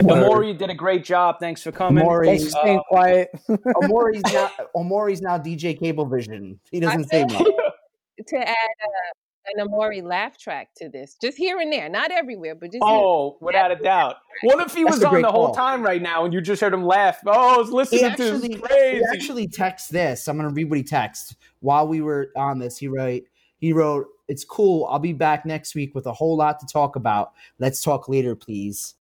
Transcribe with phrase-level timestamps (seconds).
[0.00, 1.36] Amori did a great job.
[1.40, 2.02] Thanks for coming.
[2.02, 3.30] Amori, Thanks for staying Uh, quiet.
[3.82, 6.58] Omori's now Omori's now DJ Cablevision.
[6.70, 7.46] He doesn't say much.
[8.28, 12.54] to add uh, an Amori laugh track to this, just here and there, not everywhere,
[12.54, 12.94] but just here.
[12.94, 14.16] Oh, without a doubt.
[14.42, 15.54] What if he That's was on great the whole call.
[15.54, 17.18] time right now and you just heard him laugh?
[17.26, 18.60] Oh, I was He listening actually, to this.
[18.60, 18.96] Crazy.
[18.98, 20.26] he actually texts this.
[20.28, 22.78] I'm gonna read what he texted while we were on this.
[22.78, 23.22] He wrote,
[23.58, 24.86] he wrote, "It's cool.
[24.86, 27.32] I'll be back next week with a whole lot to talk about.
[27.58, 28.94] Let's talk later, please."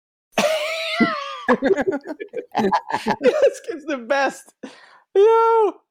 [3.21, 4.53] This kid's the best.
[5.15, 5.81] Yo.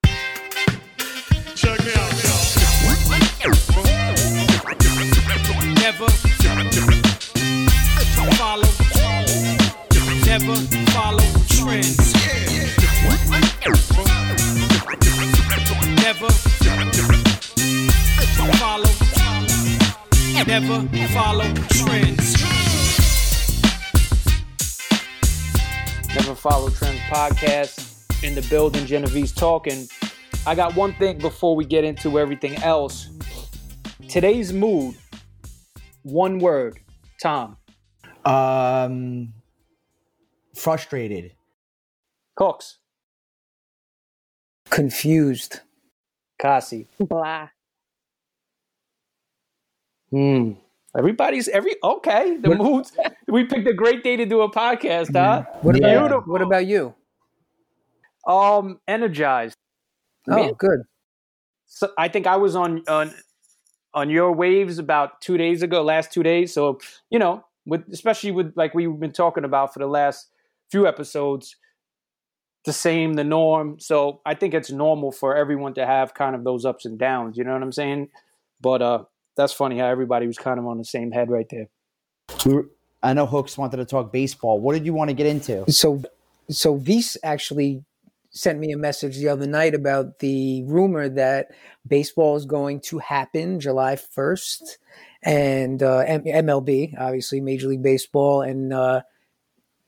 [1.54, 2.10] Check me out,
[5.80, 6.08] Never
[8.36, 8.70] follow,
[10.24, 10.54] never
[10.90, 12.14] follow trends.
[15.96, 16.30] Never
[18.58, 18.90] follow,
[20.46, 20.80] never
[21.12, 22.49] follow trends.
[26.30, 28.86] Never Follow Trends podcast in the building.
[28.86, 29.88] Genevieve's talking.
[30.46, 33.08] I got one thing before we get into everything else.
[34.08, 34.94] Today's mood,
[36.04, 36.78] one word.
[37.20, 37.56] Tom.
[38.24, 39.32] Um,
[40.54, 41.32] frustrated.
[42.36, 42.78] Cox.
[44.66, 45.62] Confused.
[46.38, 46.86] Kasi.
[47.00, 47.48] blah.
[50.10, 50.52] Hmm.
[50.96, 52.36] Everybody's every okay.
[52.36, 52.92] The moods.
[53.28, 55.44] We picked a great day to do a podcast, huh?
[55.62, 55.90] What about.
[55.90, 56.32] Beautiful.
[56.32, 56.94] what about you?
[58.26, 59.56] Um, energized.
[60.28, 60.52] Oh, Me?
[60.58, 60.80] good.
[61.66, 63.14] So I think I was on on
[63.94, 66.52] on your waves about two days ago, last two days.
[66.52, 70.28] So you know, with especially with like we've been talking about for the last
[70.70, 71.56] few episodes,
[72.64, 73.78] the same, the norm.
[73.78, 77.36] So I think it's normal for everyone to have kind of those ups and downs.
[77.36, 78.08] You know what I'm saying?
[78.60, 79.04] But uh,
[79.36, 81.68] that's funny how everybody was kind of on the same head right there.
[82.44, 82.70] We were-
[83.02, 84.60] I know Hooks wanted to talk baseball.
[84.60, 85.70] What did you want to get into?
[85.70, 86.02] So,
[86.50, 87.82] so Vise actually
[88.28, 91.48] sent me a message the other night about the rumor that
[91.86, 94.76] baseball is going to happen July 1st
[95.22, 99.00] and uh, M- MLB, obviously Major League Baseball, and uh,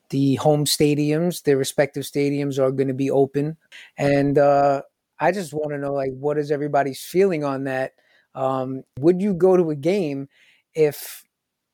[0.09, 3.57] the home stadiums, their respective stadiums are going to be open.
[3.99, 4.83] And uh,
[5.21, 7.93] I just want to know, like, what is everybody's feeling on that?
[8.35, 10.29] Um, would you go to a game
[10.75, 11.23] if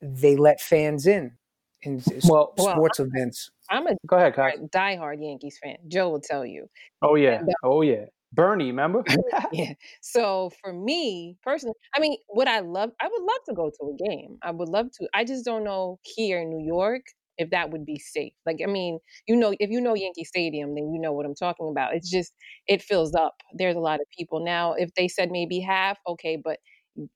[0.01, 1.37] they let fans in
[1.81, 3.51] in Well- Well, sports events?
[3.69, 4.57] I'm a Go ahead, Kai.
[4.57, 5.77] diehard Yankees fan.
[5.87, 6.67] Joe will tell you.
[7.01, 8.05] Oh yeah, oh yeah.
[8.33, 9.03] Bernie, remember?
[9.51, 9.73] Yeah.
[10.01, 12.91] So for me personally, I mean, would I love?
[13.01, 14.37] I would love to go to a game.
[14.43, 15.07] I would love to.
[15.13, 17.01] I just don't know here in New York
[17.39, 18.33] if that would be safe.
[18.45, 21.35] Like, I mean, you know, if you know Yankee Stadium, then you know what I'm
[21.35, 21.95] talking about.
[21.95, 22.33] It's just
[22.67, 23.35] it fills up.
[23.55, 24.73] There's a lot of people now.
[24.73, 26.59] If they said maybe half, okay, but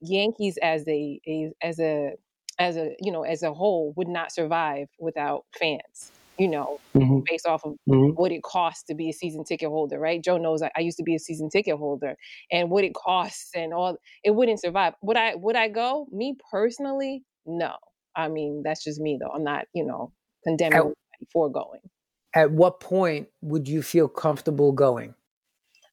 [0.01, 1.19] Yankees as a,
[1.61, 2.13] as a
[2.59, 6.13] as a you know as a whole would not survive without fans.
[6.39, 7.27] You know, Mhm.
[7.29, 8.17] based off of Mhm.
[8.17, 10.23] what it costs to be a season ticket holder, right?
[10.23, 12.15] Joe knows I, I used to be a season ticket holder,
[12.51, 13.97] and what it costs and all.
[14.23, 14.93] It wouldn't survive.
[15.03, 15.35] Would I?
[15.35, 16.07] Would I go?
[16.11, 17.75] Me personally, no.
[18.15, 19.31] I mean, that's just me, though.
[19.31, 20.11] I'm not, you know,
[20.43, 20.85] condemning Out.
[20.85, 21.79] anybody for going.
[22.35, 25.13] At what point would you feel comfortable going?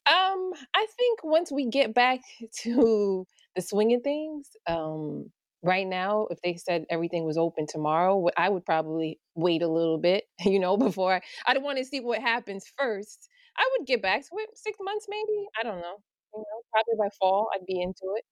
[0.07, 2.21] Um, I think once we get back
[2.63, 5.29] to the swing of things, um,
[5.63, 9.97] right now, if they said everything was open tomorrow, I would probably wait a little
[9.97, 13.29] bit, you know, before I, I don't want to see what happens first.
[13.57, 15.45] I would get back to it six months, maybe.
[15.59, 15.97] I don't know.
[16.33, 18.23] You know, probably by fall, I'd be into it.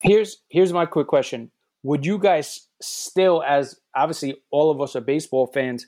[0.00, 1.52] Here's here's my quick question.
[1.82, 5.86] Would you guys still, as obviously all of us are baseball fans,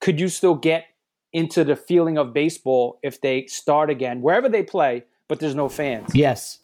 [0.00, 0.84] could you still get
[1.32, 5.68] into the feeling of baseball if they start again, wherever they play, but there's no
[5.68, 6.10] fans?
[6.14, 6.58] Yes.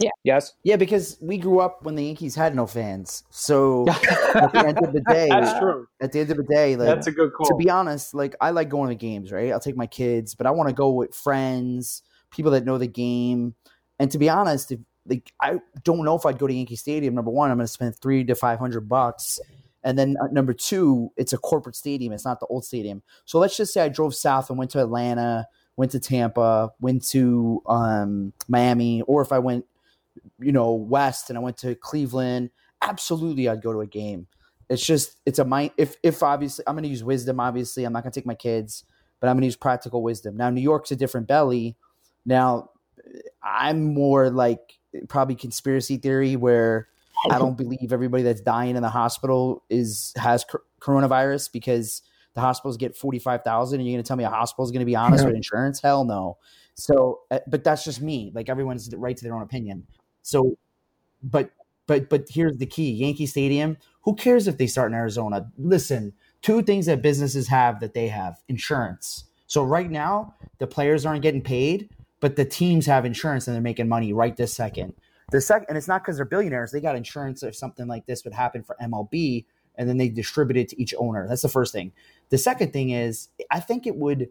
[0.00, 0.10] Yeah.
[0.24, 0.52] Yes?
[0.64, 3.22] Yeah, because we grew up when the Yankees had no fans.
[3.30, 5.86] So at the end of the day, That's true.
[6.02, 7.46] at the end of the day, like That's a good call.
[7.46, 9.52] to be honest, like I like going to games, right?
[9.52, 12.88] I'll take my kids, but I want to go with friends, people that know the
[12.88, 13.54] game.
[14.00, 17.14] And to be honest, if, like I don't know if I'd go to Yankee Stadium.
[17.14, 19.38] Number one, I'm going to spend three to five hundred bucks,
[19.82, 22.12] and then uh, number two, it's a corporate stadium.
[22.12, 23.02] It's not the old stadium.
[23.24, 25.46] So let's just say I drove south and went to Atlanta,
[25.76, 29.64] went to Tampa, went to um, Miami, or if I went,
[30.40, 32.50] you know, west and I went to Cleveland.
[32.82, 34.26] Absolutely, I'd go to a game
[34.68, 37.92] it's just it's a mind if if obviously i'm going to use wisdom obviously i'm
[37.92, 38.84] not going to take my kids
[39.20, 41.76] but i'm going to use practical wisdom now new york's a different belly
[42.24, 42.70] now
[43.42, 46.88] i'm more like probably conspiracy theory where
[47.30, 52.02] i don't believe everybody that's dying in the hospital is has cor- coronavirus because
[52.34, 54.86] the hospitals get 45,000 and you're going to tell me a hospital is going to
[54.86, 55.28] be honest Yeah.
[55.28, 55.80] with insurance?
[55.80, 56.36] Hell no.
[56.74, 58.32] So uh, but that's just me.
[58.34, 59.86] Like everyone's right to their own opinion.
[60.22, 60.58] So
[61.22, 61.50] but
[61.86, 62.90] but but here's the key.
[62.90, 65.50] Yankee stadium who cares if they start in arizona?
[65.56, 66.12] Listen
[66.42, 69.24] two things that businesses have that they have insurance.
[69.46, 71.88] So right now, the players aren't getting paid,
[72.20, 74.94] but the teams have insurance and they're making money right this second.
[75.30, 76.70] The second, and it's not because they're billionaires.
[76.70, 79.46] They got insurance if something like this would happen for MLB,
[79.76, 81.26] and then they distribute it to each owner.
[81.28, 81.92] That's the first thing.
[82.28, 84.28] The second thing is, I think it would.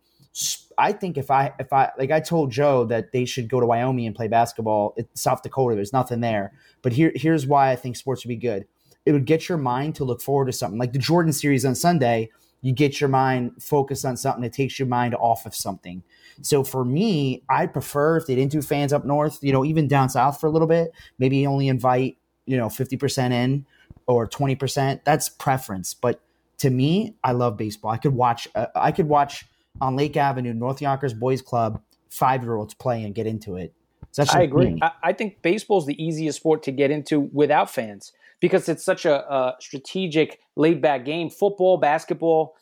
[0.77, 3.65] I think if I if I like I told Joe that they should go to
[3.65, 4.93] Wyoming and play basketball.
[4.97, 6.53] It's South Dakota, there's nothing there.
[6.81, 8.65] But here here's why I think sports would be good.
[9.05, 11.75] It would get your mind to look forward to something like the Jordan series on
[11.75, 12.31] Sunday.
[12.63, 14.43] You get your mind focused on something.
[14.43, 16.01] It takes your mind off of something.
[16.41, 19.87] So for me, I prefer if they didn't do fans up north, you know, even
[19.87, 23.65] down south for a little bit, maybe only invite, you know, 50% in
[24.07, 25.01] or 20%.
[25.03, 25.93] That's preference.
[25.93, 26.21] But
[26.59, 27.91] to me, I love baseball.
[27.91, 29.45] I could watch, uh, I could watch
[29.81, 33.73] on Lake Avenue, North Yonkers Boys Club, five year olds play and get into it.
[34.11, 34.79] So I agree.
[34.81, 38.13] I, I think baseball is the easiest sport to get into without fans
[38.43, 41.29] because it's such a, a strategic, laid back game.
[41.29, 42.55] Football, basketball,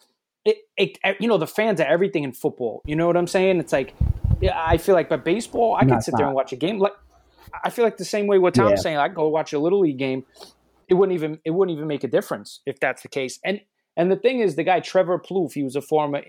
[0.46, 2.84] it, it, you know, the fans are everything in football.
[2.86, 3.60] You know what I'm saying?
[3.60, 3.96] It's like,
[4.42, 6.78] yeah, I feel like, but baseball, I No, can sit there and watch a game.
[6.78, 6.94] Like,
[7.66, 8.82] I feel like the same way what Tom's Yeah.
[8.84, 8.98] saying.
[8.98, 10.24] I go watch a little league game.
[10.88, 13.40] It wouldn't even it wouldn't even make a difference if that's the case.
[13.44, 13.62] And
[13.98, 16.22] and the thing is, the guy Trevor Plouffe, he was a former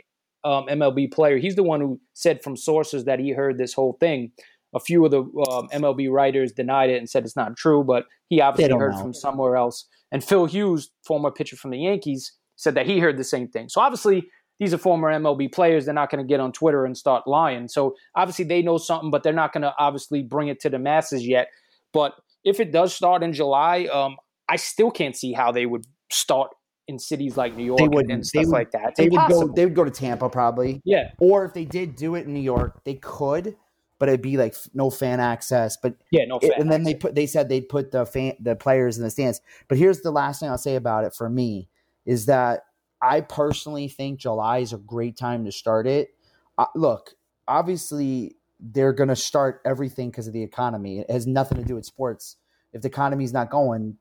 [0.45, 1.37] um, MLB player.
[1.37, 4.33] He's the one who said from sources that he heard this whole thing.
[4.75, 8.07] A few of the um, MLB writers denied it and said it's not true, but
[8.29, 9.03] he obviously heard know.
[9.03, 9.87] from somewhere else.
[10.11, 13.69] And Phil Hughes, former pitcher from the Yankees, said that he heard the same thing.
[13.69, 14.29] So obviously,
[14.61, 15.85] these are former MLB players.
[15.85, 17.69] They're not going to get on Twitter and start lying.
[17.69, 20.79] So obviously, they know something, but they're not going to obviously bring it to the
[20.79, 21.49] masses yet.
[21.93, 22.15] But
[22.45, 24.17] if it does start in July, um,
[24.49, 26.51] I still can't see how they would start
[26.89, 28.13] in cities like New York They and- wouldn't.
[28.13, 28.89] and They stuff would- like that.
[28.91, 29.49] It's they would go.
[29.49, 30.81] They would go to Tampa probably.
[30.85, 33.57] yeah, Or if they did do it in New York, they could,
[34.03, 35.77] but it'd be like no fan access.
[35.77, 36.41] But yeah, no.
[36.43, 39.11] it- and then they put they said they'd put the fan the players in the
[39.11, 39.41] stands.
[39.69, 41.69] But here's the last thing I'll say about it for me
[42.05, 42.65] is that
[43.01, 46.17] I personally think July is a great time to start it.
[46.59, 47.15] Uh, look,
[47.47, 50.99] obviously they're going to start everything because of the economy.
[50.99, 52.39] It has nothing to do with sports.
[52.73, 53.99] If the economy's not going,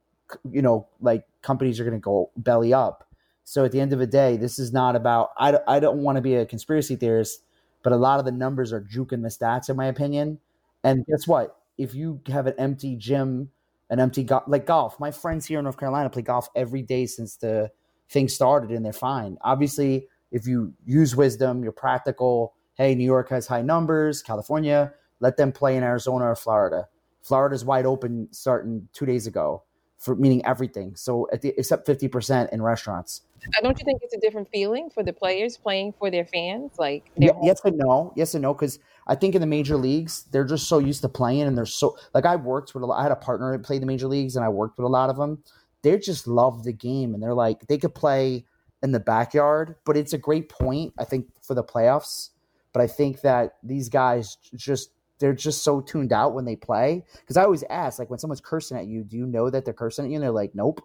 [0.50, 3.08] you know, like companies are going to go belly up.
[3.44, 5.30] So at the end of the day, this is not about.
[5.38, 7.44] I, I don't want to be a conspiracy theorist,
[7.84, 10.40] but a lot of the numbers are juking the stats, in my opinion.
[10.84, 11.58] And guess what?
[11.78, 13.50] If you have an empty gym,
[13.90, 17.06] an empty golf, like golf, my friends here in North Carolina play golf every day
[17.06, 17.72] since the
[18.10, 19.38] thing started, and they're fine.
[19.42, 22.54] Obviously, if you use wisdom, you're practical.
[22.76, 24.22] Hey, New York has high numbers.
[24.22, 26.88] California, let them play in Arizona or Florida.
[27.22, 29.64] Florida's wide open starting two days ago,
[30.02, 30.96] for meaning everything.
[30.96, 33.22] So at the except fifty percent in restaurants.
[33.58, 36.72] Uh, Don't you think it's a different feeling for the players playing for their fans?
[36.78, 38.12] Like, Yeah, yes and no.
[38.16, 38.54] Yes and no.
[38.54, 41.66] Because I think in the major leagues, they're just so used to playing, and they're
[41.66, 43.00] so like I worked with a lot.
[43.00, 45.10] I had a partner that played the major leagues, and I worked with a lot
[45.10, 45.44] of them.
[45.84, 48.46] They just love the game, and they're like they could play
[48.82, 49.76] in the backyard.
[49.86, 52.30] But it's a great point, I think, for the playoffs.
[52.74, 57.06] But I think that these guys just they're just so tuned out when they play.
[57.22, 59.74] Because I always ask, like when someone's cursing at you, do you know that they're
[59.74, 60.16] cursing at you?
[60.18, 60.82] And they're like, nope,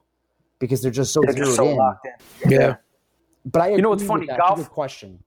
[0.61, 1.77] because they're just so They're just so in.
[1.77, 2.07] locked
[2.45, 2.51] in.
[2.53, 2.77] Yeah.
[3.45, 4.27] But I You know what's funny?
[4.27, 4.39] that.
[4.39, 5.25] Golf- good question.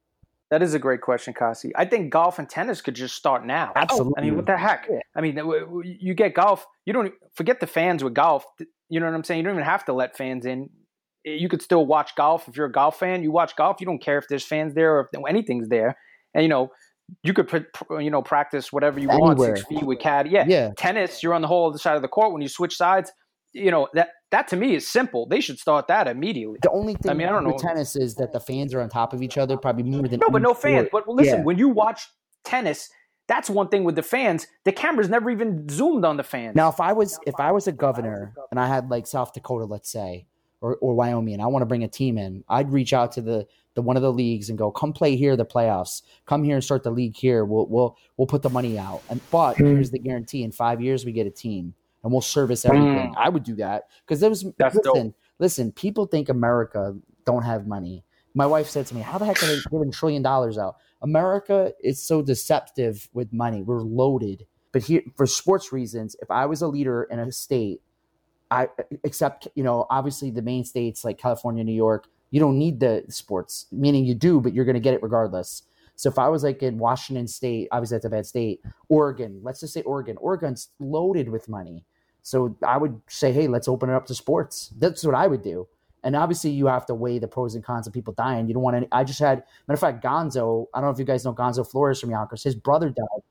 [0.51, 1.71] That is a great question, Kasi.
[1.75, 3.71] I think golf and tennis could just start now.
[3.75, 4.13] Absolutely.
[4.17, 4.89] Oh, I mean, what the heck?
[5.15, 6.65] I mean, w- w- you get golf.
[6.85, 8.45] You don't forget the fans with golf.
[8.89, 9.38] You know what I'm saying?
[9.38, 10.71] You don't even have to let fans in.
[11.23, 13.21] You could still watch golf if you're a golf fan.
[13.21, 13.77] You watch golf.
[13.79, 15.95] You don't care if there's fans there or if anything's there.
[16.33, 16.72] And you know,
[17.24, 17.68] you could put
[18.00, 20.30] you know practice whatever you want six feet with caddy.
[20.32, 20.46] Yeah.
[20.48, 20.72] Yeah.
[20.78, 23.12] Tennis, you're on the whole other side of the court when you switch sides.
[23.54, 25.25] You know that that to me is simple.
[25.25, 26.60] They should start that immediately.
[26.62, 27.58] The only thing I mean, I don't know.
[27.58, 30.30] tennis is that the fans are on top of each other, probably more than No,
[30.30, 30.88] but no fans.
[30.88, 31.06] sport.
[31.08, 31.44] But listen, Yeah.
[31.46, 32.08] when you watch
[32.44, 32.89] tennis,
[33.28, 34.46] that's one thing with the fans.
[34.66, 36.56] The cameras never even zoomed on the fans.
[36.56, 39.66] Now, if I was if I was a governor and I had like South Dakota,
[39.66, 40.28] let's say,
[40.62, 43.22] or, or Wyoming, and I want to bring a team in, I'd reach out to
[43.22, 43.48] the
[43.79, 46.01] the one of the leagues and go, come play here, the playoffs.
[46.25, 47.45] Come here and start the league here.
[47.45, 49.01] We'll we'll we'll put the money out.
[49.09, 49.67] And but Hmm.
[49.67, 53.13] here's the guarantee: in five years, we get a team, and we'll service everything.
[53.17, 55.15] I would do that because there was That's listen, dope.
[55.39, 55.71] listen.
[55.71, 56.95] People think America
[57.25, 58.03] don't have money.
[58.36, 60.75] My wife said to me, "How the heck are they giving a trillion dollars out?"
[61.01, 63.63] America is so deceptive with money.
[63.63, 64.45] We're loaded.
[64.71, 67.81] But here, for sports reasons, if I was a leader in a state,
[68.51, 68.67] I
[69.03, 73.03] except you know obviously the main states like California, New York, you don't need the
[73.09, 73.65] sports.
[73.71, 75.63] Meaning you do, but you're going to get it regardless.
[75.95, 78.62] So if I was like in Washington State, obviously that's a bad state.
[78.88, 80.15] Oregon, let's just say Oregon.
[80.17, 81.83] Oregon's loaded with money.
[82.21, 84.71] So I would say, hey, let's open it up to sports.
[84.77, 85.67] That's what I would do.
[86.03, 88.48] And obviously, you have to weigh the pros and cons of people dying.
[88.48, 88.88] You don't want any.
[88.93, 90.67] I just had matter of fact, Gonzo.
[90.74, 92.41] I don't know if you guys know Gonzo Flores from Yonkers.
[92.43, 93.21] His brother died.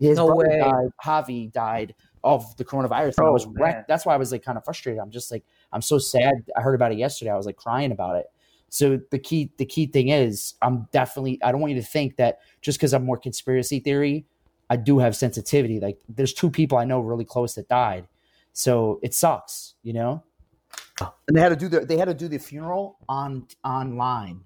[0.00, 0.58] His No brother way.
[0.58, 0.88] died.
[1.04, 1.94] Javi died
[2.24, 3.18] of the coronavirus.
[3.18, 3.54] And I Oh, was man.
[3.58, 3.88] wrecked.
[3.88, 5.00] That's why I was like kind of frustrated.
[5.00, 6.32] I'm just like I'm so sad.
[6.56, 7.30] I heard about it yesterday.
[7.30, 8.26] I was like crying about it.
[8.68, 12.16] So the key the key thing is I'm definitely I don't want you to think
[12.16, 14.26] that just because I'm more conspiracy theory,
[14.68, 15.80] I do have sensitivity.
[15.80, 18.06] Like there's two people I know really close that died.
[18.52, 20.22] So it sucks, you know?
[21.00, 24.40] And they had to do the they had to do the funeral on online.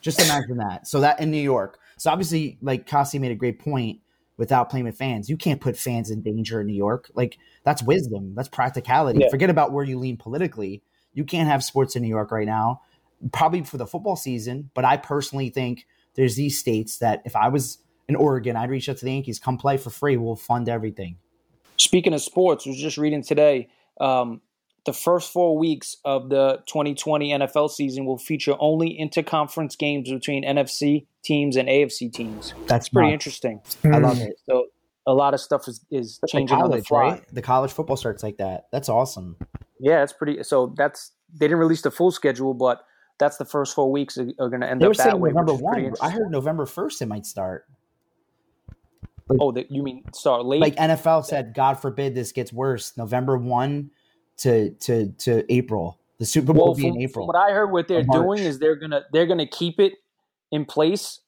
[0.00, 0.86] Just imagine that.
[0.86, 1.78] So that in New York.
[1.96, 4.00] So obviously, like Kasi made a great point
[4.36, 5.28] without playing with fans.
[5.28, 7.10] You can't put fans in danger in New York.
[7.14, 8.34] Like that's wisdom.
[8.34, 9.20] That's practicality.
[9.20, 9.30] Yeah.
[9.30, 10.82] Forget about where you lean politically.
[11.14, 12.82] You can't have sports in New York right now,
[13.32, 14.70] probably for the football season.
[14.74, 18.88] But I personally think there's these states that if I was in Oregon, I'd reach
[18.88, 20.16] out to the Yankees, come play for free.
[20.16, 21.16] We'll fund everything.
[21.76, 23.68] Speaking of sports, I was just reading today.
[24.00, 24.40] Um,
[24.86, 30.44] the first four weeks of the 2020 NFL season will feature only interconference games between
[30.44, 32.54] NFC teams and AFC teams.
[32.66, 33.14] That's Pretty nuts.
[33.14, 33.60] interesting.
[33.84, 34.38] I love it.
[34.48, 34.66] So
[35.06, 37.00] a lot of stuff is, is That's like changing on the college, fly.
[37.02, 37.24] right?
[37.34, 38.66] The college football starts like that.
[38.70, 39.36] That's awesome.
[39.80, 40.42] Yeah, it's pretty.
[40.44, 42.82] So that's they didn't release the full schedule, but
[43.18, 45.20] that's the first four weeks are, are going to end They were up that saying
[45.20, 45.30] way.
[45.30, 45.92] November one.
[46.00, 47.66] I heard November first it might start.
[49.40, 50.60] Oh, that you mean start late?
[50.60, 52.96] Like NFL said, God forbid this gets worse.
[52.96, 53.90] November one
[54.38, 55.98] to to to April.
[56.18, 57.26] The Super Bowl well, will be from, in April.
[57.26, 59.94] what I heard, what they're doing is they're gonna they're gonna keep it
[60.52, 61.20] in place.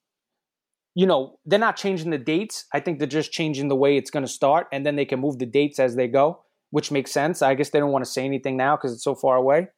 [0.95, 2.67] You know, they're not changing the dates.
[2.73, 5.39] I think they're just changing the way it's gonna start, and then they can move
[5.39, 7.43] the dates as they go, which makes sense.
[7.43, 9.69] I guess they don't want to say anything now because it's so far away.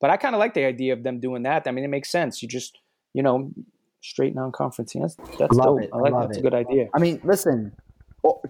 [0.00, 1.66] But I kind of like the idea of them doing that.
[1.66, 2.42] I mean, it makes sense.
[2.42, 2.78] You just
[3.12, 3.52] you know
[4.00, 4.94] straight non-conference.
[4.94, 5.82] That's that's Love dope.
[5.82, 5.90] it.
[5.92, 6.28] I like Love that.
[6.28, 6.88] That's a good idea.
[6.94, 7.72] I mean, listen,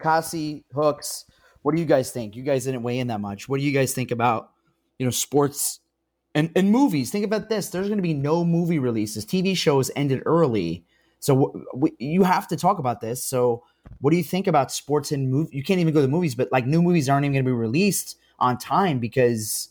[0.00, 1.26] Kasi hooks.
[1.62, 2.36] What do you guys think?
[2.36, 3.48] You guys didn't weigh in that much.
[3.48, 4.50] What do you guys think about
[4.98, 5.80] you know sports
[6.34, 7.10] and and movies?
[7.10, 7.68] Think about this.
[7.68, 9.26] There's going to be no movie releases.
[9.26, 10.84] TV shows ended early,
[11.18, 13.22] so w- you have to talk about this.
[13.22, 13.64] So,
[14.00, 15.54] what do you think about sports and movie?
[15.54, 17.48] You can't even go to the movies, but like new movies aren't even going to
[17.48, 19.68] be released on time because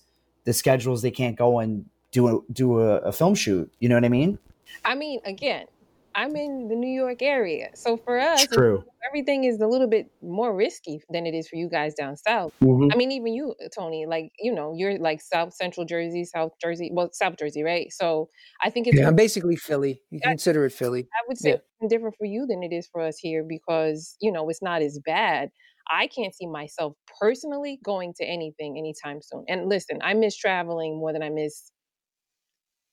[0.50, 3.72] the schedules they can't go and do a do a, a film shoot.
[3.80, 4.40] You know what I mean?
[4.84, 5.68] I mean, again,
[6.16, 8.84] I'm in the New York area, so for us, true.
[9.08, 12.52] everything is a little bit more risky than it is for you guys down south.
[12.64, 12.90] Mm-hmm.
[12.92, 16.90] I mean, even you, Tony, like you know, you're like South Central Jersey, South Jersey,
[16.92, 17.88] well, South Jersey, right?
[17.92, 18.30] So
[18.64, 20.02] I think it's Yeah, I'm basically Philly.
[20.10, 20.30] You Yeah.
[20.30, 21.04] consider it Philly.
[21.14, 21.88] I would say Yeah.
[21.88, 25.00] different for you than it is for us here because, you know, it's not as
[25.06, 25.52] bad.
[25.90, 29.46] I can't see myself personally going to anything anytime soon.
[29.48, 31.72] And listen, I miss traveling more than I miss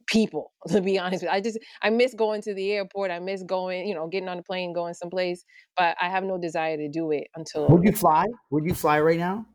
[0.06, 1.36] people, to be honest with you.
[1.36, 3.10] I just I miss going to the airport.
[3.10, 5.44] I miss going, you know, getting on a plane, going someplace,
[5.76, 8.26] but I have no desire to do it until Would you fly?
[8.50, 9.46] Would you fly right now?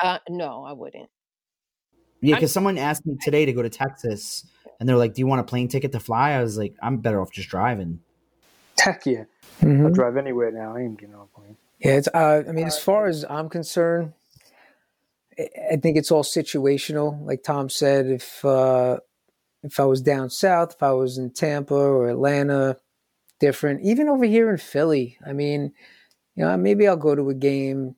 [0.00, 1.08] uh no, I wouldn't.
[2.20, 4.46] Yeah, I'm- because someone asked me today to go to Texas,
[4.80, 6.98] and they're like, "Do you want a plane ticket to fly?" I was like, "I'm
[6.98, 8.00] better off just driving."
[8.78, 9.24] Heck yeah,
[9.60, 9.84] Mhm.
[9.86, 10.74] I'll drive anywhere now.
[10.76, 11.56] I ain't getting on a plane.
[11.84, 12.08] Yeah, it's.
[12.08, 14.14] Uh, I mean, as far as I'm concerned,
[15.38, 17.24] I I think it's all situational.
[17.26, 18.98] Like Tom said, if uh,
[19.62, 22.78] if I was down south, if I was in Tampa or Atlanta,
[23.40, 23.82] different.
[23.82, 25.72] Even over here in Philly, I mean,
[26.36, 27.96] you know, maybe I'll go to a game.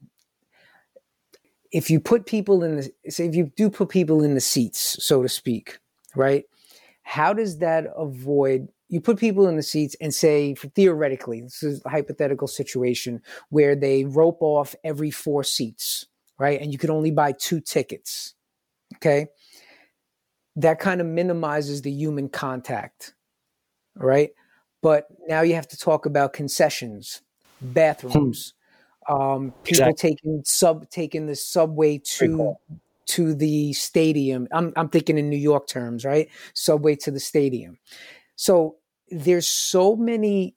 [1.73, 5.05] If you put people in the say, if you do put people in the seats,
[5.05, 5.79] so to speak,
[6.15, 6.45] right?
[7.03, 8.69] How does that avoid?
[8.89, 13.75] You put people in the seats and say, theoretically, this is a hypothetical situation where
[13.75, 16.07] they rope off every four seats,
[16.39, 16.61] right?
[16.61, 18.35] And you could only buy two tickets.
[18.97, 19.27] Okay.
[20.55, 23.15] That kind of minimizes the human contact.
[23.97, 24.31] right
[24.83, 27.23] But now you have to talk about concessions,
[27.61, 28.55] bathrooms,
[29.09, 32.55] um, people taking sub taking the subway to
[33.07, 34.49] to the stadium.
[34.53, 36.29] I'm I'm thinking in New York terms, right?
[36.55, 37.79] Subway to the stadium.
[38.37, 38.77] So
[39.11, 40.55] there's so many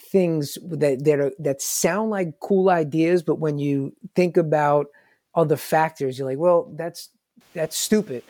[0.00, 4.86] things that that are that sound like cool ideas, but when you think about
[5.34, 7.10] other factors, you're like, well, that's
[7.54, 8.22] that's stupid.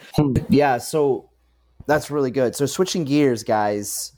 [0.49, 1.31] Yeah, so
[1.87, 2.55] that's really good.
[2.55, 4.13] So switching gears, guys,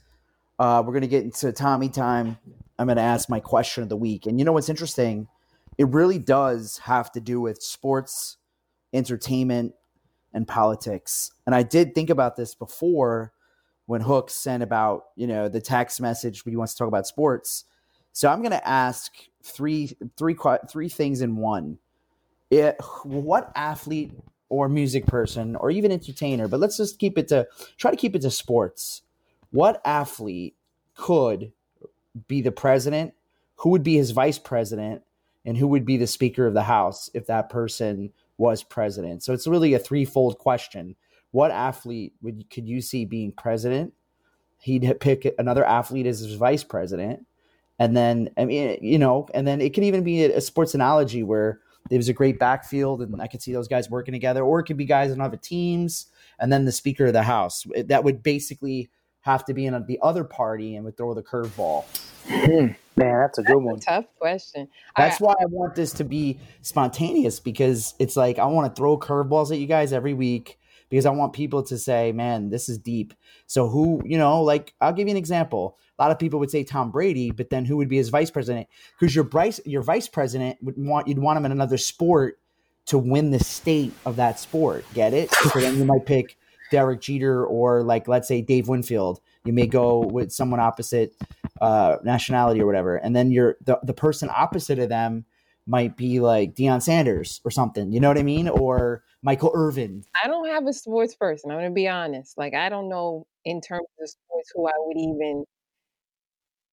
[0.59, 2.37] uh, we're gonna get into Tommy time.
[2.77, 5.27] I'm gonna ask my question of the week, and you know what's interesting?
[5.77, 8.37] It really does have to do with sports,
[8.93, 9.73] entertainment,
[10.33, 11.31] and politics.
[11.45, 13.33] And I did think about this before
[13.85, 17.07] when Hook sent about you know the text message when he wants to talk about
[17.07, 17.65] sports.
[18.11, 19.11] So I'm gonna ask
[19.43, 20.35] three three
[20.69, 21.77] three things in one.
[22.51, 24.11] It, what athlete
[24.49, 28.15] or music person or even entertainer, but let's just keep it to try to keep
[28.15, 29.01] it to sports.
[29.51, 30.55] What athlete
[30.95, 31.51] could
[32.27, 33.13] be the president?
[33.57, 35.01] Who would be his vice president?
[35.45, 39.23] And who would be the Speaker of the House if that person was president?
[39.23, 40.95] So it's really a threefold question.
[41.35, 43.91] What athlete would could you see being president?
[44.57, 47.25] He'd pick another athlete as his vice president,
[47.77, 50.75] and then I mean, you know, and then it could even be a, a sports
[50.75, 54.61] analogy where there's a great backfield, and I could see those guys working together, or
[54.61, 56.05] it could be guys on other teams,
[56.39, 57.67] and then the Speaker of the House.
[57.83, 58.89] That would basically
[59.19, 61.83] have to be in the other party and would throw the curveball?
[62.29, 62.67] Hmm.
[62.95, 63.81] Man, that's a good one.
[63.81, 64.69] Tough question.
[64.95, 68.79] That's I, why I want this to be spontaneous because it's like I want to
[68.79, 72.69] throw curveballs at you guys every week because I want people to say, "Man, this
[72.69, 73.13] is deep."
[73.47, 75.77] So who, you know, like I'll give you an example.
[75.97, 78.31] A lot of people would say Tom Brady, but then who would be his vice
[78.31, 78.67] president?
[78.99, 82.39] Because your vice your vice president would want you'd want him in another sport
[82.87, 84.85] to win the state of that sport.
[84.93, 85.31] Get it?
[85.31, 86.37] So then you might pick
[86.71, 89.21] Derek Jeter or like let's say Dave Winfield.
[89.43, 91.15] You may go with someone opposite
[91.61, 95.25] uh, nationality or whatever, and then you're the the person opposite of them
[95.67, 97.91] might be like Deion Sanders or something.
[97.91, 98.47] You know what I mean?
[98.47, 100.03] Or Michael Irvin.
[100.23, 101.51] I don't have a sports person.
[101.51, 102.37] I'm going to be honest.
[102.37, 105.45] Like, I don't know in terms of sports who I would even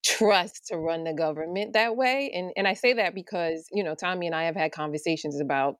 [0.05, 2.31] trust to run the government that way.
[2.35, 5.77] And and I say that because you know Tommy and I have had conversations about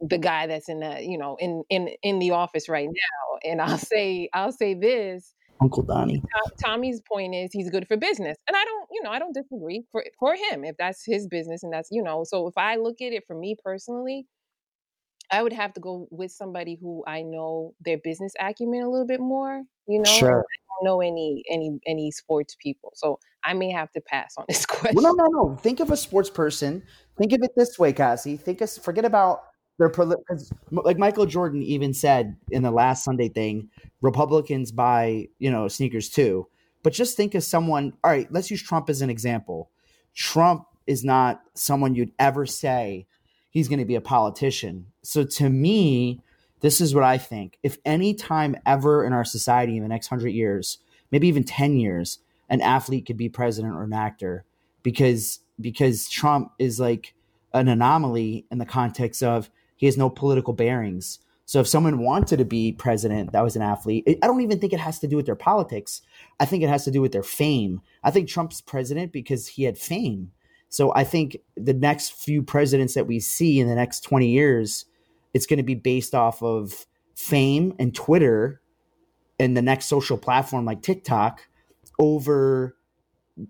[0.00, 3.50] the guy that's in the you know in in in the office right now.
[3.50, 5.34] And I'll say I'll say this.
[5.62, 6.22] Uncle Donnie.
[6.64, 9.84] Tommy's point is he's good for business, and I don't, you know, I don't disagree
[9.92, 12.24] for for him if that's his business and that's you know.
[12.24, 14.26] So if I look at it for me personally,
[15.30, 19.06] I would have to go with somebody who I know their business acumen a little
[19.06, 19.62] bit more.
[19.86, 20.40] You know, Sure.
[20.40, 24.44] I don't know any any any sports people, so I may have to pass on
[24.48, 24.96] this question.
[25.02, 25.56] Well, no, no, no.
[25.56, 26.82] Think of a sports person.
[27.16, 28.36] Think of it this way, Cassie.
[28.36, 29.42] Think of forget about
[29.78, 33.70] their because like Michael Jordan even said in the last Sunday thing,
[34.00, 36.46] Republicans buy you know sneakers too.
[36.82, 37.92] But just think of someone.
[38.04, 39.70] All right, let's use Trump as an example.
[40.14, 43.06] Trump is not someone you'd ever say
[43.50, 44.86] he's going to be a politician.
[45.02, 46.22] So to me,
[46.60, 47.58] this is what I think.
[47.62, 50.78] If any time ever in our society in the next hundred years,
[51.10, 54.44] maybe even ten years, an athlete could be president or an actor,
[54.82, 57.14] because because Trump is like
[57.52, 61.18] an anomaly in the context of he has no political bearings.
[61.46, 64.72] So if someone wanted to be president that was an athlete, I don't even think
[64.72, 66.00] it has to do with their politics.
[66.38, 67.80] I think it has to do with their fame.
[68.04, 70.30] I think Trump's president because he had fame.
[70.70, 74.86] So I think the next few presidents that we see in the next 20 years,
[75.34, 78.62] it's going to be based off of fame and Twitter
[79.38, 81.42] and the next social platform like TikTok
[81.98, 82.76] over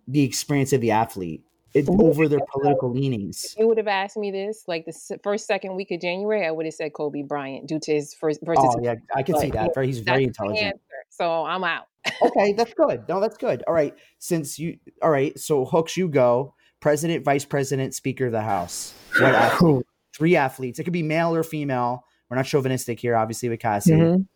[0.09, 1.43] the experience of the athlete,
[1.75, 3.45] it, over their political leanings.
[3.45, 6.51] If you would have asked me this like the first second week of January, I
[6.51, 9.71] would have said Kobe Bryant due to his first Oh yeah, I can see that.
[9.83, 10.81] He's very intelligent.
[11.11, 11.87] So I'm out.
[12.23, 13.07] okay, that's good.
[13.09, 13.63] No, that's good.
[13.67, 16.55] All right, since you, all right, so hooks, you go.
[16.81, 18.95] President, vice president, speaker of the house.
[19.19, 19.87] What athlete?
[20.17, 20.79] Three athletes.
[20.79, 22.05] It could be male or female.
[22.29, 24.27] We're not chauvinistic here, obviously, with Cassie, Mhm.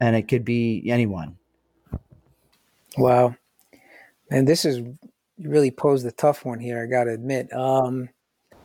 [0.00, 1.36] and it could be anyone.
[2.96, 3.34] Wow.
[4.30, 4.78] And this is
[5.36, 7.52] you really posed a tough one here, I gotta admit.
[7.52, 8.08] Um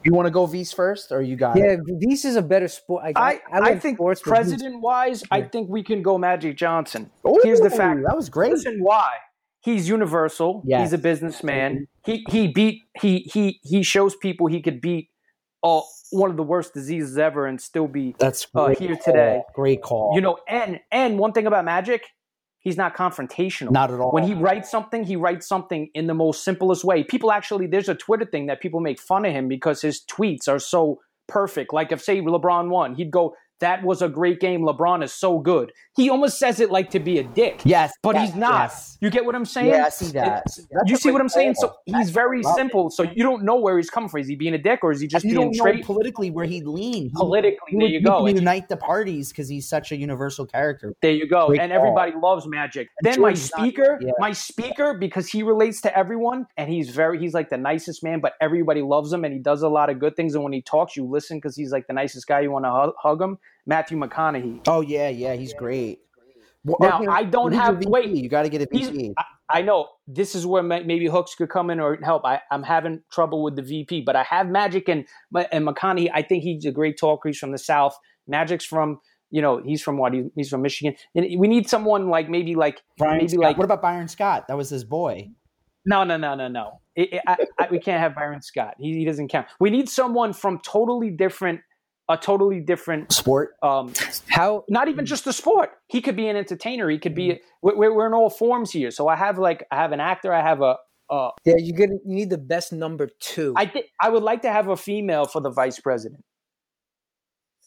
[0.05, 1.81] You want to go V's first, or you got yeah, it?
[1.99, 3.03] this is a better sport.
[3.03, 7.11] I, I, I, like think sports, president wise, I think we can go Magic Johnson.
[7.43, 8.01] Here's the fact.
[8.07, 8.53] That was great.
[8.53, 9.09] Listen, why?
[9.61, 10.63] He's universal.
[10.65, 10.81] Yes.
[10.81, 11.87] He's a businessman.
[12.05, 15.09] He he beat he he he shows people he could beat
[15.63, 19.03] uh, one of the worst diseases ever and still be That's uh, here call.
[19.03, 19.41] today.
[19.53, 20.11] Great call.
[20.15, 20.37] you know.
[20.47, 22.03] And and one thing about Magic,
[22.59, 23.71] he's not confrontational.
[23.71, 24.11] not at all.
[24.11, 27.03] when he writes something, he writes something in the most simplest way.
[27.03, 30.47] People actually, there's a Twitter thing that people make fun of him because his tweets
[30.47, 31.73] are so perfect.
[31.73, 34.61] Like if say LeBron won, he'd go, "That was a great game.
[34.61, 38.15] LeBron is so good." He almost says it like to be a dick, yes, but
[38.15, 38.61] yes, he's not.
[38.69, 38.97] yes.
[39.01, 39.69] You get what I'm saying?
[39.69, 40.45] Yeah, I see that.
[40.85, 41.55] You see what I'm saying?
[41.55, 42.55] So he's very love it.
[42.57, 42.89] simple.
[42.89, 44.21] So you don't know where he's coming from.
[44.21, 46.45] Is he being a dick or is he just you being don't know politically where
[46.45, 47.11] he'd lean.
[47.15, 48.25] Politically, he there you go.
[48.39, 50.93] unite the parties because he's such a universal character.
[51.01, 51.47] There you go.
[51.47, 51.79] Great and call.
[51.81, 52.87] everybody loves Magic.
[53.03, 54.11] And Then my Jordan's not- speaker, yeah.
[54.19, 58.19] my speaker, because he relates to everyone and he's very, he's like the nicest man,
[58.21, 60.33] but everybody loves him and he does a lot of good things.
[60.35, 62.39] And when he talks, you listen because he's like the nicest guy.
[62.41, 63.37] You want to hug, hug him.
[63.69, 64.61] Matthew McConaughey.
[64.67, 65.99] Oh yeah, yeah, he's great.
[66.65, 68.09] Well, Now, okay, I don't have- wait.
[68.09, 69.13] You got to get a VP.
[69.51, 72.23] I know this is where ma- maybe Hooks could come in or help.
[72.25, 75.05] I, I'm having trouble with the VP, but I have Magic and
[75.51, 76.09] and McConaughey.
[76.13, 77.29] I think he's a great talker.
[77.29, 77.95] He's from the South.
[78.27, 78.99] Magic's from
[79.31, 80.13] you know he's from what?
[80.35, 80.95] He's from Michigan.
[81.15, 83.43] And we need someone like maybe like Brian maybe Scott.
[83.43, 84.47] like what about Byron Scott?
[84.49, 85.29] That was his boy.
[85.85, 86.81] No, no, no, no, no.
[86.95, 88.75] It, it, I, I, we can't have Byron Scott.
[88.79, 89.47] He, he doesn't count.
[89.59, 91.61] We need someone from totally different,
[92.09, 93.13] a totally different.
[93.13, 93.51] Sport.
[93.61, 93.93] Um,
[94.27, 95.71] how not even just the sport.
[95.87, 96.89] He could be an entertainer.
[96.89, 97.39] He could be.
[97.61, 98.91] We're, we're in all forms here.
[98.91, 100.33] So I have like I have an actor.
[100.33, 100.75] I have a.
[101.09, 103.53] Uh, yeah, you get you need the best number two.
[103.55, 106.23] I think I would like to have a female for the vice president.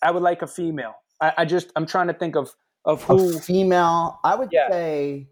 [0.02, 0.94] I would like a female.
[1.20, 2.50] I, I just I'm trying to think of
[2.85, 3.38] of A who.
[3.38, 4.18] female.
[4.24, 4.68] I would Yeah.
[4.70, 5.28] say.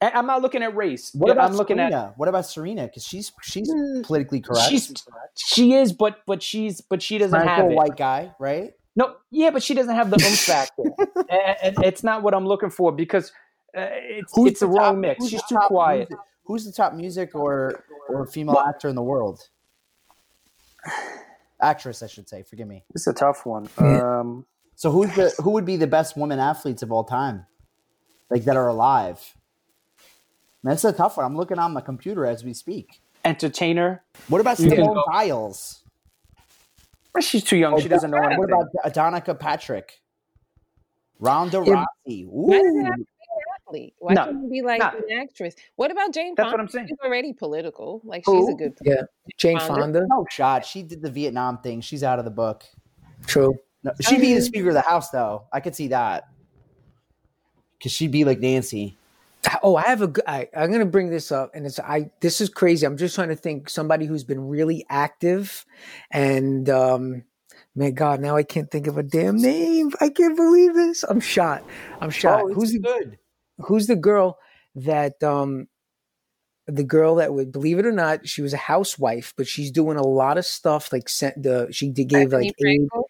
[0.00, 1.10] And I'm not looking at race.
[1.14, 2.06] What about I'm looking Serena?
[2.08, 2.18] at.
[2.18, 2.82] What about Serena?
[2.86, 4.68] Because she's she's Mm, politically correct.
[4.70, 4.92] She's
[5.36, 7.74] she is, but but she's but she doesn't Franco, have it.
[7.74, 8.72] white guy, right?
[8.94, 10.84] No, yeah, but she doesn't have the oomph factor,
[11.30, 13.30] and, and it's not what I'm looking for because
[13.74, 15.18] it's Who's it's the the wrong mix.
[15.18, 16.08] who's She's the too top quiet.
[16.08, 19.40] music- who's the top music or or female actor in the world?
[21.60, 22.42] Actress, I should say.
[22.42, 22.84] Forgive me.
[22.94, 23.68] It's a tough one.
[23.78, 27.46] Um, So who's the who would be the best women athletes of all time,
[28.30, 29.20] like that are alive?
[30.66, 31.26] That's a tough one.
[31.26, 33.00] I'm looking on my computer as we speak.
[33.24, 34.02] entertainer.
[34.28, 35.82] What about You can Simone Biles?
[37.20, 37.74] She's too young.
[37.74, 38.38] Oh, she doesn't know anything.
[38.38, 40.00] What about Danica Patrick?
[41.18, 41.84] Ronda Yeah.
[42.06, 42.26] Rousey.
[42.28, 42.84] Why does it Ooh.
[42.84, 43.94] have to be an athlete?
[43.98, 44.88] Why No, can't it be like no.
[44.88, 45.54] an actress?
[45.76, 46.56] What about Jane That's Fonda?
[46.56, 46.86] what I'm saying.
[46.88, 48.00] She's already political.
[48.04, 48.56] Like she's a Who?
[48.56, 48.78] good.
[48.84, 49.02] Yeah,
[49.38, 49.80] Jane Fonda?
[49.80, 50.06] Fonda.
[50.08, 50.64] No shot.
[50.64, 51.80] She did the Vietnam thing.
[51.80, 52.64] She's out of the book.
[53.26, 53.54] True.
[53.82, 55.44] No, she'd be the Speaker of the House, though.
[55.52, 56.28] I could see that.
[57.78, 58.96] Because she'd be like Nancy.
[59.66, 60.22] Oh, I have a good.
[60.28, 62.12] I, I'm going to bring this up, and it's I.
[62.20, 62.86] This is crazy.
[62.86, 65.66] I'm just trying to think somebody who's been really active,
[66.12, 67.24] and um,
[67.74, 69.90] man, God, now I can't think of a damn name.
[70.00, 71.02] I can't believe this.
[71.02, 71.64] I'm shot.
[72.00, 72.42] I'm shot.
[72.44, 73.18] Oh, who's the good?
[73.58, 74.38] Who's the girl
[74.76, 75.66] that um,
[76.68, 79.96] the girl that would believe it or not, she was a housewife, but she's doing
[79.96, 80.92] a lot of stuff.
[80.92, 82.88] Like sent the she gave Bethany like aid.
[82.94, 83.02] Frankel?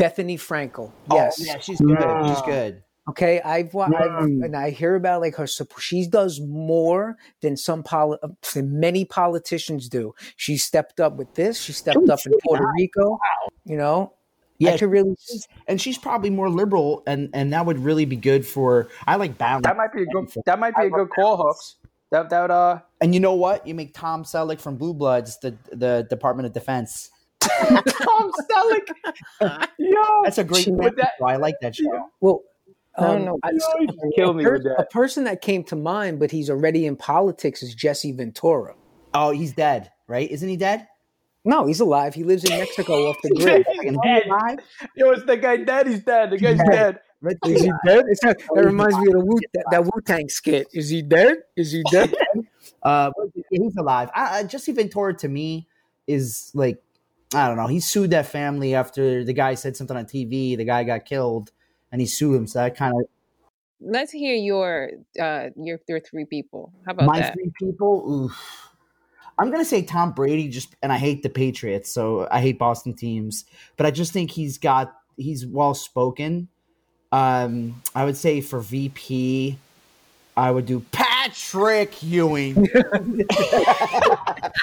[0.00, 0.92] Bethenny Frankel.
[1.10, 1.44] Oh, Yes.
[1.46, 2.26] yeah, she's good.
[2.26, 2.84] She's good.
[3.10, 4.44] Okay, I've, wa- I've Mm.
[4.44, 5.44] and I hear about like her.
[5.44, 8.18] supp- She does more than some poli-
[8.54, 10.14] than many politicians do.
[10.36, 11.60] She stepped up with this.
[11.60, 12.72] She stepped Oh, up in Puerto wow.
[12.78, 13.18] Rico.
[13.64, 14.12] You know,
[14.58, 15.14] Yeah, I could really.
[15.20, 18.88] she's- and she's probably more liberal, and and that would really be good for.
[19.06, 19.64] I like balance.
[19.64, 20.28] That might be a good.
[20.46, 21.76] That might be a good call, hooks.
[22.10, 22.80] That that would, uh.
[23.00, 23.66] And you know what?
[23.66, 27.10] You make Tom Selleck from Blue Bloods the the Department of Defense.
[27.40, 28.88] Tom Selleck.
[29.78, 30.68] Yo, That's a great.
[30.68, 32.10] With that- so I like that show.
[32.20, 32.49] Well, I don't
[32.98, 33.38] um, know.
[33.42, 36.30] I- Yo, you kill me a, with per- a person that came to mind, but
[36.30, 38.74] he's already in politics is Jesse Ventura.
[39.14, 40.30] Oh, he's dead, right?
[40.30, 40.86] Isn't he dead?
[41.44, 42.14] No, he's alive.
[42.14, 43.66] He lives in Mexico off the grid.
[43.82, 44.60] He's dead.
[44.96, 45.86] Yo, it's the guy dead.
[45.88, 46.30] He's dead.
[46.30, 46.98] The guy's dead.
[47.22, 48.04] Right Is he dead?
[48.08, 50.68] It's not- that reminds me of the Wu that, that Wu Tang skit.
[50.72, 51.38] Is he dead?
[51.56, 52.14] Is he dead?
[52.82, 53.10] Uh,
[53.50, 54.08] he's alive.
[54.14, 55.68] I, I, Jesse Ventura to me
[56.06, 56.82] is like
[57.34, 57.66] I don't know.
[57.66, 60.56] He sued that family after the guy said something on TV.
[60.56, 61.52] The guy got killed,
[61.92, 62.46] and he sued him.
[62.46, 63.06] So that kind of
[63.82, 66.72] Let's hear your uh your your three people.
[66.84, 67.34] How about my that?
[67.34, 68.26] three people.
[68.26, 68.68] Oof.
[69.38, 70.48] I'm gonna say Tom Brady.
[70.48, 73.46] Just and I hate the Patriots, so I hate Boston teams.
[73.78, 76.48] But I just think he's got he's well spoken.
[77.10, 79.58] Um, I would say for VP,
[80.36, 82.54] I would do Patrick Ewing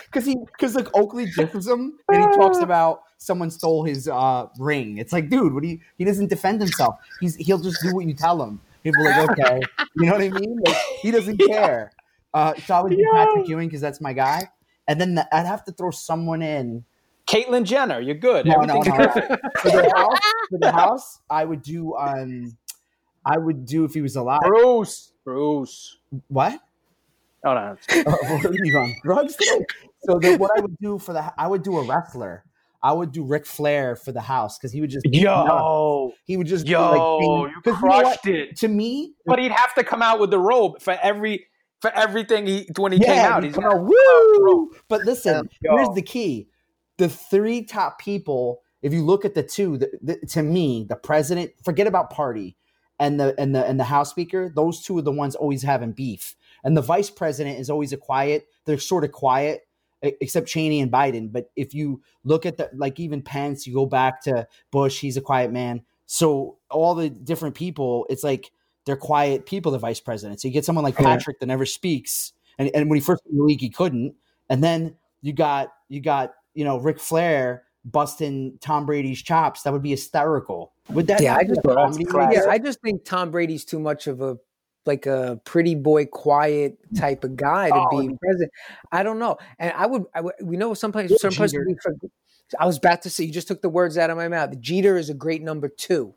[0.05, 4.47] because he because like Oakley disses him and he talks about someone stole his uh
[4.59, 4.97] ring.
[4.97, 5.79] It's like, dude, what do you?
[5.97, 6.95] He doesn't defend himself.
[7.19, 8.59] He's he'll just do what you tell him.
[8.83, 9.59] People are like, okay,
[9.95, 10.59] you know what I mean?
[10.65, 11.91] Like, he doesn't care.
[12.33, 14.47] Uh, so I would do Patrick Ewing because that's my guy.
[14.87, 16.85] And then the, I'd have to throw someone in.
[17.27, 18.45] Caitlyn Jenner, you're good.
[18.45, 19.37] No, no, Everything's no.
[19.61, 21.93] For the house, for the house, I would do.
[21.95, 22.57] Um,
[23.25, 24.39] I would do if he was alive.
[24.45, 25.11] Bruce.
[25.25, 25.97] Bruce.
[26.29, 26.61] What?
[27.43, 27.77] Oh no.
[27.89, 29.35] Uh, what are you on drugs?
[30.03, 32.45] So the, what I would do for the, I would do a wrestler.
[32.87, 36.13] I would do Ric Flair for the house because he would just Yo.
[36.25, 38.55] he would just do, Yo, like, thing- you 'cause know crushed it.
[38.57, 41.45] To me, But he'd have to come out with the robe for every
[41.81, 43.43] for everything he when he came out.
[43.43, 44.71] He's come out, woo!
[44.87, 45.75] But listen, Yo.
[45.77, 46.47] here's the key:
[46.97, 48.61] the three top people.
[48.81, 52.55] If you look at the two, the, the, to me, the president, forget about party,
[52.99, 54.51] and the and the and the House Speaker.
[54.55, 57.97] Those two are the ones always having beef, and the Vice President is always a
[57.97, 58.47] quiet.
[58.65, 59.66] They're sort of quiet,
[60.01, 61.31] except Cheney and Biden.
[61.31, 65.17] But if you look at the like even Pence, you go back to Bush, he's
[65.17, 65.81] a quiet man.
[66.05, 68.51] So all the different people, it's like
[68.85, 70.39] they're quiet people, the vice president.
[70.39, 71.05] So you get someone like Yeah.
[71.05, 72.33] Patrick that never speaks.
[72.57, 74.15] And, and when he first came in the league, he couldn't.
[74.49, 79.63] And then you got you got, you know, Ric Flair busting Tom Brady's chops.
[79.63, 80.73] That would be hysterical.
[80.89, 82.45] Would that Yeah, not I just- a comedy yeah.
[82.49, 84.37] I just think Tom Brady's too much of a
[84.87, 88.51] like a pretty boy, quiet type of guy to Oh, be president.
[88.91, 90.05] I don't know, and I would.
[90.15, 91.47] I would we know some Yeah, some for-
[92.57, 94.57] I was about to say you just took the words out of my mouth.
[94.61, 96.13] Jeter is a great number two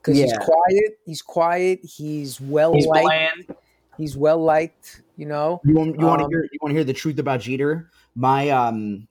[0.00, 0.98] because he's quiet.
[1.04, 1.80] He's quiet.
[1.84, 3.04] He's well he's liked.
[3.04, 3.56] bland.
[3.98, 5.02] He's well liked.
[5.16, 5.60] You know.
[5.64, 7.90] You want, you want to Um, hear you want to hear the truth about Jeter?
[8.14, 9.08] My um,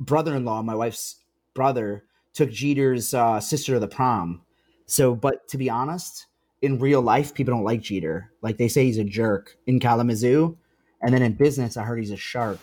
[0.00, 1.16] brother-in-law, my wife's
[1.54, 4.42] brother, took Jeter's uh, sister to the prom.
[4.86, 6.26] So, but to be honest,
[6.62, 8.30] in real life, people don't like Jeter.
[8.40, 10.56] Like they say, he's a jerk in Kalamazoo,
[11.02, 12.58] and then in business, I heard he's a shark.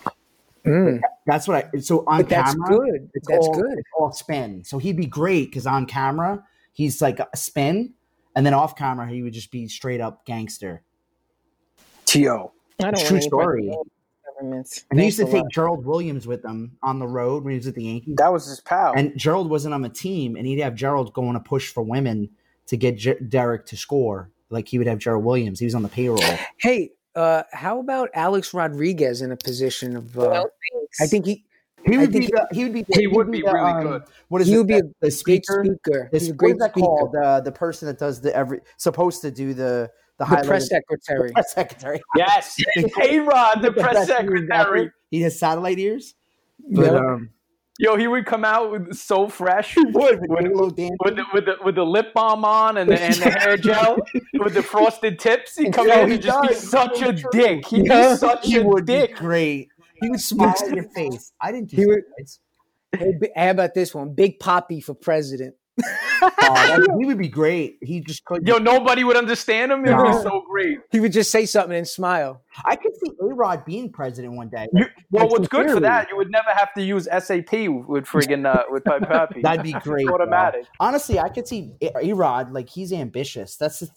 [0.66, 1.80] Mm, That's what I.
[1.80, 3.10] So on but that's camera, good.
[3.14, 3.78] it's That's all, good.
[3.78, 4.64] It's all spin.
[4.64, 7.94] So he'd be great because on camera, he's like a spin,
[8.36, 10.82] and then off camera, he would just be straight up gangster.
[12.06, 12.52] T.O.
[12.82, 13.64] I don't True story.
[13.64, 13.84] to know
[14.40, 14.86] governments.
[14.90, 15.52] And he used to take lot.
[15.52, 18.16] Gerald Williams with him on the road when he was at the Yankees.
[18.18, 18.94] That was his pal.
[18.96, 22.30] And Gerald wasn't on the team, and he'd have Gerald going to push for women
[22.70, 24.32] to get J- Derek to score.
[24.50, 25.60] like he would have Gerald Williams.
[25.60, 26.20] He was on the payroll.
[26.58, 30.18] Hey, uh, how about Alex Rodriguez in a position of?
[30.18, 30.50] Uh, Well.
[31.02, 31.46] I think he
[31.86, 34.02] He would be the, he would be He would be the, really um, good.
[34.30, 34.58] What is he it?
[34.58, 35.64] would be a the, the great speaker.
[35.66, 36.10] speaker.
[36.12, 36.86] This, He's a great is that speaker.
[36.88, 37.12] called?
[37.14, 41.30] The the person that does the every supposed to do the the, The press secretary.
[41.30, 42.02] the press secretary.
[42.18, 42.58] Yes,
[43.02, 44.92] A Rod, the press secretary.
[45.12, 46.16] He has satellite ears.
[46.72, 47.00] But Yeah.
[47.00, 47.30] um,
[47.82, 51.56] Yo, he would come out with so fresh would with With- with the, with the
[51.64, 53.98] with the lip balm on and the, and the hair gel
[54.34, 55.56] with the frosted tips.
[55.58, 57.66] He'd come Yo, in he and just be such a dick.
[57.68, 58.12] He'd Yeah.
[58.12, 59.12] be such he a would dick.
[59.16, 59.70] be great.
[60.02, 61.32] He would smile in your face.
[61.42, 61.70] I didn't.
[61.70, 62.04] Do He would-
[62.92, 64.14] Hey, how about this one?
[64.14, 65.56] Big Papi for president.
[66.22, 67.78] That- he would be great.
[67.82, 68.46] He just couldn't.
[68.48, 69.86] Yo, nobody would understand him.
[69.86, 70.80] It'd be so great.
[70.92, 72.42] He would just say something and smile.
[72.66, 74.68] I could see A Rod being president one day.
[74.74, 76.10] You, well, Like, what's good for that?
[76.10, 77.54] You would never have to use SAP
[77.88, 79.42] with friggin' uh, with my puppy.
[79.44, 80.08] That'd be great.
[80.08, 80.16] bro.
[80.16, 80.66] Automatic.
[80.80, 83.56] Honestly, I could see A Rod like he's ambitious.
[83.56, 83.90] That's the,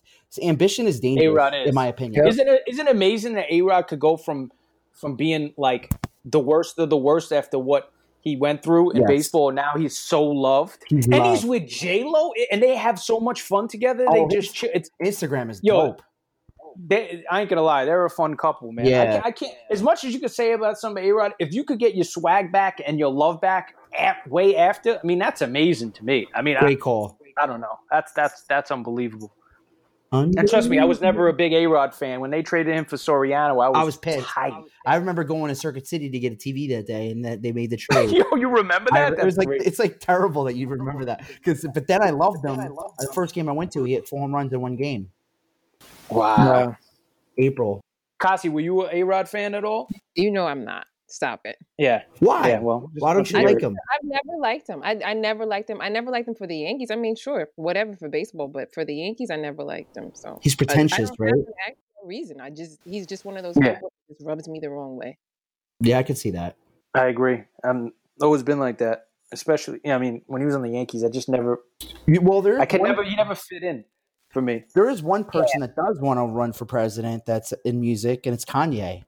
[0.47, 1.69] ambition is dangerous, A-Rod is.
[1.69, 2.27] in my opinion.
[2.27, 4.51] Isn't it isn't it amazing that A Rod could go from
[4.93, 5.91] from being like
[6.25, 7.93] the worst of the worst after what
[8.23, 9.07] he went through in Yes.
[9.09, 9.53] baseball?
[9.53, 13.43] Now he's so loved, He's and he's with J Lo, and they have so much
[13.43, 14.07] fun together.
[14.09, 14.63] Oh, they just.
[14.65, 16.03] It's Instagram is Yo, dope.
[16.77, 18.87] they, I ain't gonna lie, they're a fun couple, man.
[18.87, 19.13] I, Yeah.
[19.13, 19.55] can't, I can't.
[19.71, 22.05] As much as you could say about some A Rod, if you could get your
[22.05, 26.27] swag back and your love back at, way after, I mean, that's amazing to me.
[26.35, 27.19] I mean, I, call.
[27.41, 27.79] I don't know.
[27.91, 29.33] That's that's that's unbelievable.
[30.13, 32.21] And trust me, I was never a big A Rod fan.
[32.21, 34.27] When they traded him for Soriano, I was, I was pissed.
[34.27, 34.53] tight.
[34.85, 37.53] I remember going to Circuit City to get a TV that day, and that they
[37.53, 38.11] made the trade.
[38.13, 39.19] Yo, you remember I- that?
[39.19, 39.63] it was That's like great.
[39.63, 42.57] it's like terrible that you remember that because but then I loved them.
[42.59, 45.11] The first game I went to, he hit four home runs in one game.
[46.11, 46.53] wow.
[46.71, 46.75] Uh,
[47.39, 47.81] April.
[48.19, 49.89] Kasi, were you an A Rod fan at all?
[50.15, 50.87] you know I'm not.
[51.13, 51.57] Stop it.
[51.77, 52.05] Yeah.
[52.21, 52.49] Why?
[52.49, 52.61] Yeah.
[52.61, 53.77] Well, Why don't you I- like him?
[53.93, 54.83] I've never liked him.
[54.83, 55.83] I, I never liked him.
[55.83, 56.91] I never liked him for the Yankees.
[56.91, 60.13] I mean, sure, whatever for baseball, but for the Yankees, I never liked him.
[60.15, 61.29] So He's I- I pretentious, don't right?
[61.31, 62.41] have an actual reason.
[62.41, 63.75] I just he's just one of those Yeah.
[63.75, 65.19] people that just rubs me the wrong way.
[65.81, 66.57] Yeah, I can see that.
[66.95, 67.45] I agree.
[67.63, 69.09] Um, always been like that.
[69.33, 71.63] Especially, yeah, I mean, when he was on the Yankees, I just never,
[72.07, 73.85] Well, there I can one, never, he never fit in
[74.31, 74.65] for me.
[74.75, 78.35] there is one person that does want to run for president that's in music, and
[78.35, 79.05] it's Kanye.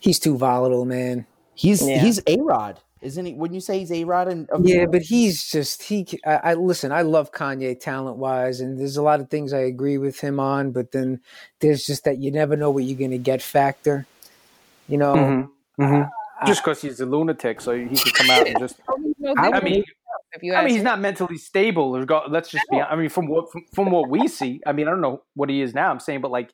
[0.00, 1.26] He's too volatile, man.
[1.54, 1.98] He's Yeah.
[1.98, 3.34] he's a Rod, isn't he?
[3.34, 4.28] Wouldn't you say he's a Rod?
[4.28, 6.06] And Yeah, but he's just he.
[6.24, 6.92] I, I listen.
[6.92, 10.38] I love Kanye talent wise, and there's a lot of things I agree with him
[10.40, 10.70] on.
[10.72, 11.20] But then
[11.60, 14.06] there's just that you never know what you're gonna get factor.
[14.88, 15.82] You know, Mm-hmm.
[15.82, 16.46] Mm-hmm.
[16.46, 18.80] Just because he's a lunatic, so he could come out and just.
[19.38, 19.84] I mean-
[20.32, 20.84] if you I ask mean, he's me.
[20.84, 21.92] not mentally stable.
[21.92, 22.78] There's go- Let's just be.
[22.80, 25.48] I mean, from what from, from what we see, I mean, I don't know what
[25.48, 25.90] he is now.
[25.90, 26.52] I'm saying, but like,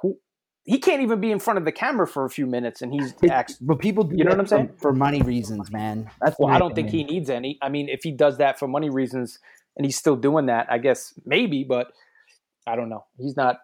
[0.00, 0.16] who,
[0.64, 3.14] he can't even be in front of the camera for a few minutes, and he's
[3.22, 3.56] It- acts.
[3.60, 4.74] but people do You know what I'm saying?
[4.78, 6.10] for money reasons, man.
[6.20, 7.58] That's Well, I don't think he needs any.
[7.62, 9.38] I mean, if he does that for money reasons,
[9.76, 11.92] and he's still doing that, I guess maybe, but
[12.66, 13.04] I don't know.
[13.18, 13.58] He's not.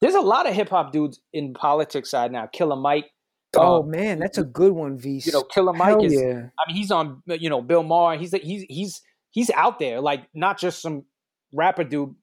[0.00, 2.46] There's a lot of hip hop dudes in politics side now.
[2.46, 3.10] Killer Mike.
[3.56, 5.26] oh uh, man, that's a good one, V's.
[5.26, 6.12] you know, Killer Mike Hell is.
[6.14, 6.48] yeah.
[6.58, 7.22] I mean, he's on.
[7.26, 8.16] You know, Bill Maher.
[8.16, 11.04] He's he's he's he's out there, like not just some
[11.52, 12.14] rapper dude,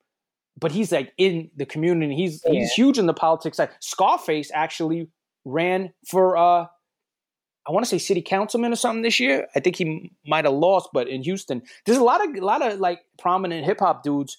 [0.59, 2.15] but he's like in the community.
[2.15, 3.69] He's he's huge in the politics side.
[3.79, 5.09] Scarface actually
[5.45, 6.65] ran for uh
[7.67, 9.47] I want to say city councilman or something this year.
[9.55, 12.65] I think he might have lost, but in Houston, there's a lot of a lot
[12.65, 14.37] of like prominent hip hop dudes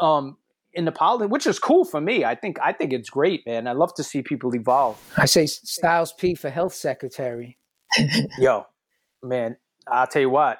[0.00, 0.36] um
[0.72, 2.24] in the politics, which is cool for me.
[2.24, 3.66] I think I think it's great, man.
[3.66, 5.00] I love to see people evolve.
[5.16, 7.58] I say Styles P for health secretary.
[8.38, 8.66] Yo,
[9.22, 9.56] man,
[9.88, 10.58] I'll tell you what,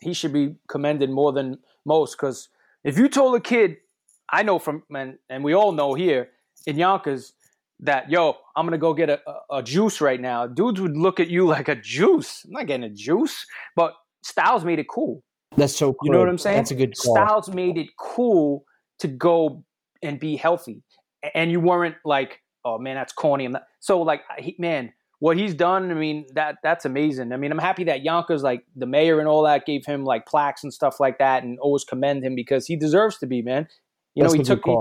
[0.00, 2.48] he should be commended more than most because
[2.84, 3.76] if you told a kid,
[4.32, 6.30] I know from, and, and we all know here
[6.66, 7.34] in Yonkers,
[7.80, 11.20] that, yo, I'm to go get a, a, a juice right now, dudes would look
[11.20, 12.44] at you like a juice.
[12.44, 13.44] I'm not getting a juice,
[13.76, 15.22] but Styles made it cool.
[15.56, 15.92] That's so.
[15.92, 16.06] Cool.
[16.06, 16.56] You know what I'm saying?
[16.56, 17.14] That's a good call.
[17.14, 18.64] Styles made it cool
[19.00, 19.64] to go
[20.02, 20.82] and be healthy,
[21.34, 23.64] and you weren't like, "Oh man, that's corny." I'm not.
[23.80, 27.32] So like, he, man, what he's done, I mean, that that's amazing.
[27.32, 30.26] I mean, I'm happy that Yonkers, like the mayor and all that, gave him like
[30.26, 33.68] plaques and stuff like that, and always commend him because he deserves to be, man.
[34.14, 34.76] You That's know, he took he,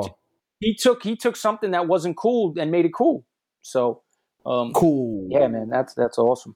[0.59, 3.25] he took he took something that wasn't cool and made it cool.
[3.61, 4.01] So,
[4.45, 5.27] um, Cool.
[5.29, 6.55] yeah, man, that's that's awesome.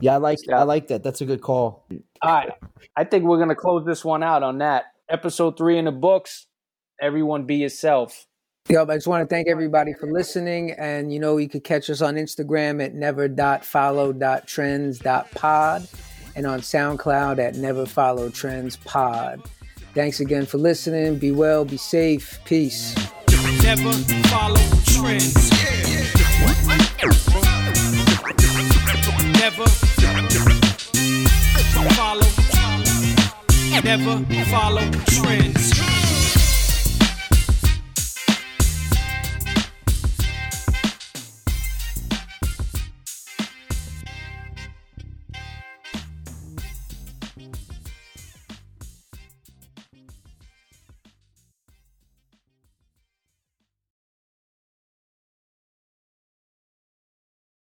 [0.00, 0.60] Yeah, I like Yeah.
[0.60, 1.02] I like that.
[1.02, 1.84] That's a good call.
[2.22, 2.50] All right.
[2.96, 4.84] I think we're going to close this one out on that.
[5.08, 6.46] Episode three in the books.
[7.00, 8.26] Everyone be yourself.
[8.68, 10.70] Yep, I just want to thank everybody for listening.
[10.72, 15.88] And you know, you could catch us on Instagram at never.follow.trends.pod
[16.34, 19.42] and on SoundCloud at Never Follow Trends Pod.
[19.94, 21.18] Thanks again for listening.
[21.18, 22.40] Be well, be safe.
[22.46, 22.94] Peace.
[23.62, 23.92] Never
[24.28, 25.50] follow trends.
[29.38, 29.66] Never
[31.94, 32.22] follow.
[33.84, 36.01] Never follow trends.